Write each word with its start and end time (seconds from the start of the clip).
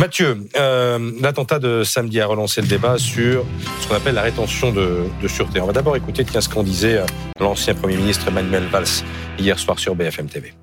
Mathieu, 0.00 0.48
euh, 0.56 1.12
l'attentat 1.20 1.58
de 1.58 1.84
samedi 1.84 2.22
a 2.22 2.26
relancé 2.26 2.62
le 2.62 2.66
débat 2.66 2.96
sur 2.96 3.44
ce 3.82 3.86
qu'on 3.86 3.96
appelle 3.96 4.14
la 4.14 4.22
rétention 4.22 4.72
de, 4.72 5.02
de 5.20 5.28
sûreté. 5.28 5.60
On 5.60 5.66
va 5.66 5.74
d'abord 5.74 5.94
écouter 5.94 6.24
ce 6.24 6.48
qu'en 6.48 6.62
disait 6.62 7.00
euh, 7.00 7.06
l'ancien 7.38 7.74
Premier 7.74 7.98
ministre 7.98 8.26
Emmanuel 8.26 8.64
Valls 8.72 9.04
hier 9.38 9.58
soir 9.58 9.78
sur 9.78 9.94
BFM 9.94 10.30
TV. 10.30 10.54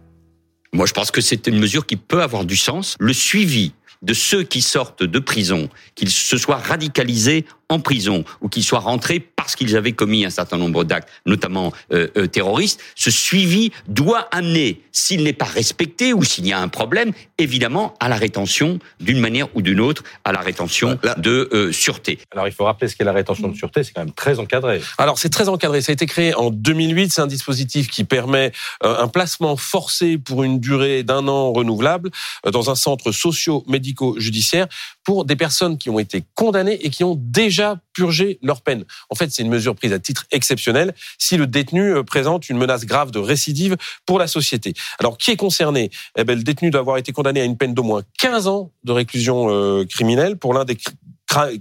Moi, 0.73 0.87
je 0.87 0.93
pense 0.93 1.11
que 1.11 1.21
c'est 1.21 1.45
une 1.45 1.59
mesure 1.59 1.85
qui 1.85 1.97
peut 1.97 2.23
avoir 2.23 2.45
du 2.45 2.57
sens. 2.57 2.95
Le 2.99 3.13
suivi 3.13 3.73
de 4.01 4.15
ceux 4.15 4.41
qui 4.41 4.63
sortent 4.63 5.03
de 5.03 5.19
prison, 5.19 5.69
qu'ils 5.93 6.09
se 6.09 6.37
soient 6.37 6.57
radicalisés 6.57 7.45
en 7.69 7.79
prison 7.79 8.23
ou 8.41 8.49
qu'ils 8.49 8.63
soient 8.63 8.79
rentrés 8.79 9.19
parce 9.47 9.55
qu'ils 9.55 9.77
avaient 9.77 9.93
commis 9.93 10.25
un 10.25 10.29
certain 10.29 10.57
nombre 10.57 10.83
d'actes, 10.83 11.07
notamment 11.25 11.71
euh, 11.93 12.09
euh, 12.17 12.27
terroristes, 12.27 12.81
ce 12.95 13.09
suivi 13.09 13.71
doit 13.87 14.27
amener, 14.31 14.81
s'il 14.91 15.23
n'est 15.23 15.31
pas 15.31 15.45
respecté 15.45 16.11
ou 16.11 16.21
s'il 16.25 16.45
y 16.45 16.51
a 16.51 16.59
un 16.59 16.67
problème, 16.67 17.13
évidemment 17.37 17.93
à 18.01 18.09
la 18.09 18.17
rétention 18.17 18.79
d'une 18.99 19.21
manière 19.21 19.47
ou 19.55 19.61
d'une 19.61 19.79
autre, 19.79 20.03
à 20.25 20.33
la 20.33 20.41
rétention 20.41 20.99
de 21.15 21.47
euh, 21.53 21.71
sûreté. 21.71 22.19
Alors 22.31 22.45
il 22.45 22.51
faut 22.51 22.65
rappeler 22.65 22.89
ce 22.89 22.97
qu'est 22.97 23.05
la 23.05 23.13
rétention 23.13 23.47
de 23.47 23.55
sûreté, 23.55 23.83
c'est 23.85 23.93
quand 23.93 24.03
même 24.03 24.13
très 24.13 24.37
encadré. 24.37 24.81
Alors 24.97 25.17
c'est 25.17 25.29
très 25.29 25.47
encadré, 25.47 25.79
ça 25.79 25.93
a 25.93 25.93
été 25.93 26.07
créé 26.07 26.35
en 26.35 26.49
2008, 26.49 27.13
c'est 27.13 27.21
un 27.21 27.27
dispositif 27.27 27.87
qui 27.87 28.03
permet 28.03 28.51
un 28.81 29.07
placement 29.07 29.55
forcé 29.55 30.17
pour 30.17 30.43
une 30.43 30.59
durée 30.59 31.03
d'un 31.03 31.29
an 31.29 31.53
renouvelable 31.53 32.11
dans 32.51 32.69
un 32.69 32.75
centre 32.75 33.13
socio-médico-judiciaire 33.13 34.67
pour 35.05 35.23
des 35.23 35.37
personnes 35.37 35.77
qui 35.77 35.89
ont 35.89 35.99
été 35.99 36.25
condamnées 36.35 36.85
et 36.85 36.89
qui 36.89 37.05
ont 37.05 37.15
déjà 37.17 37.77
purgé 37.97 38.37
leur 38.43 38.61
peine. 38.61 38.85
En 39.09 39.15
fait, 39.15 39.31
c'est 39.31 39.41
une 39.41 39.49
mesure 39.49 39.73
prise 39.73 39.91
à 39.91 39.97
titre 39.97 40.27
exceptionnel 40.29 40.93
si 41.17 41.35
le 41.35 41.47
détenu 41.47 41.95
euh, 41.95 42.03
présente 42.03 42.47
une 42.47 42.57
menace 42.59 42.85
grave 42.85 43.09
de 43.09 43.17
récidive 43.17 43.75
pour 44.05 44.19
la 44.19 44.27
société. 44.27 44.75
Alors, 44.99 45.17
qui 45.17 45.31
est 45.31 45.35
concerné? 45.35 45.89
Eh 46.15 46.23
bien, 46.23 46.35
Le 46.35 46.43
détenu 46.43 46.69
doit 46.69 46.81
avoir 46.81 46.97
été 46.97 47.11
condamné 47.11 47.41
à 47.41 47.43
une 47.43 47.57
peine 47.57 47.73
d'au 47.73 47.81
moins 47.81 48.03
15 48.19 48.45
ans 48.45 48.71
de 48.83 48.91
réclusion 48.91 49.47
euh, 49.49 49.83
criminelle 49.85 50.37
pour 50.37 50.53
l'un 50.53 50.63
des 50.63 50.77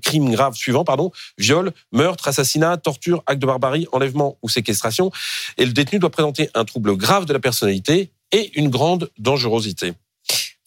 crimes 0.02 0.30
graves 0.30 0.56
suivants, 0.56 0.84
pardon, 0.84 1.10
viol, 1.38 1.72
meurtre, 1.90 2.28
assassinat, 2.28 2.76
torture, 2.76 3.22
acte 3.26 3.40
de 3.40 3.46
barbarie, 3.46 3.86
enlèvement 3.92 4.36
ou 4.42 4.50
séquestration. 4.50 5.10
Et 5.56 5.64
le 5.64 5.72
détenu 5.72 5.98
doit 5.98 6.10
présenter 6.10 6.50
un 6.52 6.66
trouble 6.66 6.96
grave 6.98 7.24
de 7.24 7.32
la 7.32 7.40
personnalité 7.40 8.12
et 8.30 8.58
une 8.58 8.68
grande 8.68 9.10
dangerosité. 9.18 9.94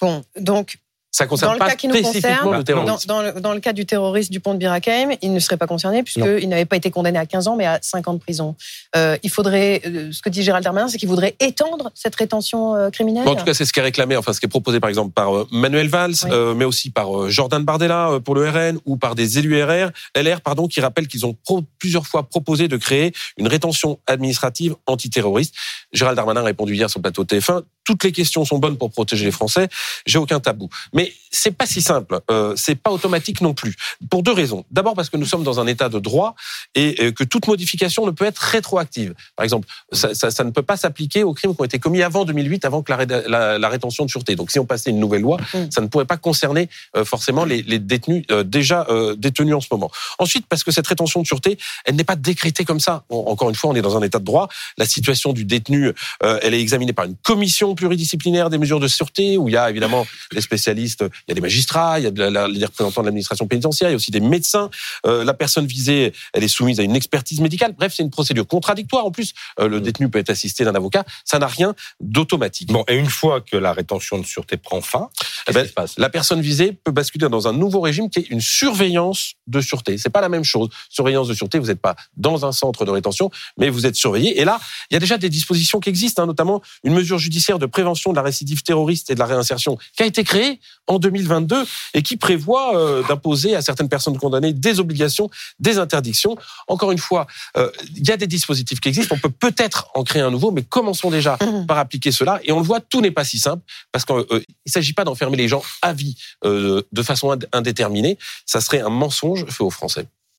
Bon, 0.02 0.24
donc 0.40 0.80
ça 1.12 1.26
concerne 1.26 1.54
dans 1.54 1.58
pas 1.60 1.66
le 1.66 1.72
cas 1.72 1.76
qui 1.78 1.88
nous 1.88 2.02
concerne, 2.02 2.58
le. 2.58 2.64
Dans, 2.64 2.98
dans 3.08 3.22
le, 3.22 3.42
dans 3.42 3.54
le 3.54 3.60
cas 3.60 3.74
du 3.74 3.86
terroriste 3.86 4.32
du 4.32 4.40
pont 4.40 4.54
de 4.54 4.60
Birakeim, 4.60 5.16
il 5.22 5.34
ne 5.34 5.40
serait 5.40 5.58
pas 5.58 5.66
concerné 5.68 6.04
puisqu'il 6.04 6.48
n'avait 6.50 6.66
pas 6.66 6.76
été 6.76 6.92
condamné 6.92 7.18
à 7.18 7.26
15 7.26 7.48
ans 7.48 7.56
mais 7.56 7.66
à 7.66 7.80
5 7.82 8.08
ans 8.08 8.14
de 8.14 8.20
prison. 8.20 8.56
Euh, 8.96 9.18
il 9.24 9.30
faudrait, 9.30 9.82
euh, 9.86 10.12
ce 10.12 10.22
que 10.22 10.30
dit 10.30 10.44
Gérald 10.44 10.64
Darmanin, 10.64 10.88
c'est 10.88 10.98
qu'il 10.98 11.10
voudrait 11.10 11.36
étendre 11.40 11.92
cette 11.96 12.16
rétention 12.16 12.76
euh, 12.76 12.90
criminelle. 12.90 13.26
Bon, 13.26 13.32
en 13.32 13.36
tout 13.36 13.44
cas, 13.46 13.54
c'est 13.54 13.66
ce 13.66 13.74
qui 13.74 13.80
est 13.80 13.84
réclamé, 13.84 14.16
enfin 14.18 14.34
ce 14.34 14.40
qui 14.40 14.46
est 14.46 14.50
proposé 14.50 14.80
par 14.80 14.90
exemple 14.90 15.12
par 15.12 15.36
euh, 15.36 15.48
Manuel 15.52 15.88
Valls, 15.90 16.14
Oui. 16.26 16.30
euh, 16.32 16.54
mais 16.54 16.66
aussi 16.66 16.90
par 16.92 17.30
Jordan 17.30 17.64
Bardella 17.64 18.20
pour 18.24 18.36
le 18.36 18.48
RN 18.48 18.80
ou 18.86 18.98
par 18.98 19.16
des 19.16 19.40
élus 19.40 19.62
RR, 19.64 19.90
LR, 20.16 20.42
pardon, 20.42 20.68
qui 20.68 20.80
rappellent 20.80 21.08
qu'ils 21.08 21.26
ont 21.26 21.36
pro- 21.44 21.64
plusieurs 21.80 22.06
fois 22.06 22.24
proposé 22.24 22.68
de 22.68 22.78
créer 22.78 23.14
une 23.38 23.48
rétention 23.48 24.00
administrative 24.08 24.76
antiterroriste. 24.86 25.56
Gérald 25.92 26.16
Darmanin 26.16 26.42
a 26.42 26.44
répondu 26.46 26.76
hier 26.76 26.90
sur 26.90 27.00
le 27.00 27.04
plateau 27.04 27.24
TF1. 27.24 27.64
Toutes 27.90 28.04
les 28.04 28.12
questions 28.12 28.46
sont 28.46 28.60
bonnes 28.60 28.78
pour 28.78 28.92
protéger 28.92 29.26
les 29.26 29.32
Français. 29.32 29.68
J'ai 30.06 30.20
aucun 30.20 30.40
tabou. 30.40 30.70
Mais 30.94 31.12
c'est 31.32 31.50
pas 31.50 31.66
si 31.66 31.82
simple. 31.82 32.20
Euh, 32.30 32.54
c'est 32.56 32.76
pas 32.76 32.92
automatique 32.92 33.42
non 33.42 33.56
plus. 33.56 33.74
Pour 34.12 34.22
deux 34.22 34.32
raisons. 34.32 34.64
D'abord 34.70 34.94
parce 34.94 35.10
que 35.10 35.18
nous 35.18 35.26
sommes 35.26 35.42
dans 35.44 35.60
un 35.60 35.66
état 35.66 35.90
de 35.90 35.98
droit 35.98 36.36
et 36.76 37.12
que 37.14 37.24
toute 37.24 37.48
modification 37.48 38.06
ne 38.06 38.12
peut 38.12 38.26
être 38.26 38.38
rétroactive. 38.38 39.16
Par 39.36 39.44
exemple, 39.44 39.68
ça, 39.92 40.14
ça- 40.14 40.30
ça 40.30 40.44
ne 40.44 40.52
peut 40.52 40.62
pas 40.62 40.78
s'appliquer 40.78 41.24
aux 41.24 41.34
crimes 41.34 41.56
qui 41.56 41.62
ont 41.62 41.66
été 41.66 41.80
commis 41.80 42.04
avant 42.04 42.26
2008, 42.26 42.64
avant 42.64 42.84
que 42.84 42.92
la, 42.92 42.98
ré- 42.98 43.08
la- 43.28 43.58
la 43.58 43.70
rétention 43.70 44.06
de 44.06 44.10
sûreté. 44.12 44.36
Donc, 44.36 44.52
si 44.52 44.60
on 44.60 44.68
passait 44.68 44.92
une 44.92 45.00
nouvelle 45.00 45.22
loi, 45.24 45.38
Mm. 45.56 45.72
ça 45.72 45.82
ne 45.82 45.88
pourrait 45.88 46.06
pas 46.06 46.18
concerner 46.18 46.70
euh, 46.96 47.04
forcément 47.04 47.44
les, 47.44 47.64
les 47.64 47.80
détenus 47.80 48.24
euh, 48.30 48.44
déjà 48.44 48.86
euh, 48.92 49.16
détenus 49.16 49.56
en 49.56 49.62
ce 49.62 49.68
moment. 49.72 49.90
Ensuite, 50.20 50.46
parce 50.48 50.64
que 50.64 50.70
cette 50.72 50.86
rétention 50.86 51.24
de 51.24 51.26
sûreté, 51.26 51.58
elle 51.86 51.96
n'est 51.96 52.04
pas 52.04 52.16
décrétée 52.16 52.66
comme 52.66 52.80
ça. 52.80 53.04
Encore 53.10 53.50
une 53.50 53.56
fois, 53.56 53.72
on 53.72 53.76
est 53.76 53.82
dans 53.82 53.98
un 53.98 54.04
état 54.04 54.20
de 54.20 54.26
droit. 54.26 54.48
La 54.78 54.86
situation 54.86 55.34
du 55.34 55.44
détenu, 55.44 55.92
elle 56.22 56.54
est 56.54 56.62
examinée 56.62 56.94
par 56.94 57.06
une 57.06 57.16
commission 57.24 57.74
pluridisciplinaire 57.80 58.50
des 58.50 58.58
mesures 58.58 58.82
de 58.82 58.88
sûreté, 58.90 59.38
où 59.38 59.48
il 59.48 59.54
y 59.54 59.58
a 59.58 59.70
évidemment 59.70 60.06
des 60.34 60.42
spécialistes, 60.42 61.02
il 61.28 61.30
y 61.30 61.32
a 61.32 61.36
des 61.36 61.42
magistrats, 61.42 61.98
il 62.00 62.04
y 62.04 62.08
a 62.08 62.12
de 62.12 62.20
la- 62.22 62.30
la- 62.30 62.48
les 62.50 62.66
représentants 62.66 63.02
de 63.02 63.06
l'administration 63.08 63.48
pénitentiaire, 63.48 63.88
il 63.90 63.94
y 63.94 63.96
a 63.96 63.96
aussi 63.96 64.12
des 64.12 64.20
médecins. 64.20 64.70
Euh, 65.06 65.24
la 65.24 65.34
personne 65.34 65.66
visée, 65.66 66.12
elle 66.34 66.44
est 66.44 66.50
soumise 66.50 66.80
à 66.82 66.84
une 66.84 66.96
expertise 66.96 67.40
médicale. 67.40 67.74
Bref, 67.78 67.94
c'est 67.96 68.04
une 68.04 68.10
procédure 68.10 68.46
contradictoire. 68.46 69.06
En 69.06 69.12
plus, 69.12 69.34
euh, 69.60 69.70
le 69.70 69.80
détenu 69.80 70.10
peut 70.10 70.20
être 70.20 70.30
assisté 70.30 70.66
d'un 70.66 70.76
avocat. 70.76 71.06
Ça 71.24 71.40
n'a 71.40 71.48
rien 71.48 71.74
d'automatique. 72.02 72.68
Bon, 72.72 72.84
et 72.90 72.96
une 72.96 73.10
fois 73.10 73.40
que 73.42 73.56
la 73.56 73.72
rétention 73.72 74.18
de 74.20 74.26
sûreté 74.26 74.58
prend 74.58 74.82
fin, 74.82 75.10
Eh 75.48 75.54
ben, 75.54 75.68
passe? 75.70 75.94
la 75.98 76.10
personne 76.10 76.42
visée 76.42 76.74
peut 76.84 76.92
basculer 76.92 77.30
dans 77.30 77.48
un 77.48 77.54
nouveau 77.54 77.80
régime 77.80 78.10
qui 78.10 78.20
est 78.20 78.30
une 78.30 78.42
surveillance 78.42 79.34
de 79.48 79.62
sûreté. 79.62 79.98
C'est 79.98 80.10
pas 80.10 80.22
la 80.22 80.30
même 80.30 80.44
chose. 80.44 80.70
Surveillance 80.90 81.28
de 81.30 81.34
sûreté, 81.34 81.60
vous 81.60 81.68
n'êtes 81.68 81.80
pas 81.82 81.96
dans 82.18 82.46
un 82.46 82.52
centre 82.52 82.84
de 82.86 82.92
rétention, 82.92 83.32
mais 83.58 83.70
vous 83.70 83.86
êtes 83.86 83.96
surveillé. 83.96 84.40
Et 84.42 84.46
là, 84.46 84.60
il 84.92 84.94
y 84.96 84.98
a 84.98 85.00
déjà 85.00 85.18
des 85.18 85.30
dispositions 85.30 85.80
qui 85.80 85.90
existent, 85.90 86.24
hein, 86.24 86.26
notamment 86.26 86.62
une 86.84 86.94
mesure 86.94 87.18
judiciaire 87.20 87.60
de 87.60 87.66
prévention 87.70 88.12
de 88.12 88.16
la 88.16 88.22
récidive 88.22 88.62
terroriste 88.64 89.10
et 89.10 89.14
de 89.16 89.20
la 89.20 89.26
réinsertion 89.26 89.78
qui 89.96 90.04
a 90.04 90.06
été 90.06 90.24
créée 90.24 90.60
en 90.88 91.00
2022 91.00 91.66
et 91.94 92.02
qui 92.02 92.18
prévoit 92.18 92.76
euh, 92.78 93.04
d'imposer 93.08 93.56
à 93.56 93.62
certaines 93.62 93.90
personnes 93.90 94.18
condamnées 94.18 94.54
des 94.54 94.80
obligations, 94.80 95.30
des 95.60 95.78
interdictions. 95.78 96.36
Encore 96.68 96.92
une 96.92 96.98
fois, 96.98 97.28
euh, 97.58 97.70
il 97.96 98.08
y 98.08 98.12
a 98.12 98.18
des 98.18 98.28
dispositifs 98.28 98.80
qui 98.80 98.90
existent. 98.90 99.16
On 99.16 99.20
peut 99.20 99.30
peut-être 99.30 99.90
en 99.96 100.04
créer 100.04 100.22
un 100.22 100.32
nouveau, 100.32 100.52
mais 100.52 100.64
commençons 100.64 101.10
déjà 101.10 101.38
Mhm. 101.42 101.66
par 101.68 101.78
appliquer 101.78 102.12
cela. 102.12 102.40
Et 102.44 102.52
on 102.52 102.60
le 102.60 102.66
voit, 102.66 102.80
tout 102.82 103.02
n'est 103.02 103.12
pas 103.12 103.24
si 103.24 103.40
simple 103.40 103.64
parce 103.92 104.06
qu'il 104.06 104.16
ne 104.18 104.42
s'agit 104.66 104.94
pas 104.94 105.04
d'enfermer 105.04 105.38
les 105.38 105.48
gens 105.48 105.62
à 105.82 105.94
vie 105.94 106.16
euh, 106.46 106.82
de 106.92 107.04
façon 107.04 107.32
ind- 107.32 107.48
indéterminée. 107.54 108.18
Ça 108.46 108.62
serait 108.62 108.82
un 108.82 108.90
mensonge 108.90 109.46
fait 109.50 109.64
aux 109.64 109.70
Français. 109.70 110.06